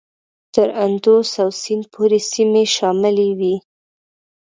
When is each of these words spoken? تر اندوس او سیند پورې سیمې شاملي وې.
تر 0.53 0.67
اندوس 0.85 1.29
او 1.43 1.49
سیند 1.61 1.85
پورې 1.93 2.19
سیمې 2.31 2.63
شاملي 2.75 3.29
وې. 3.39 3.55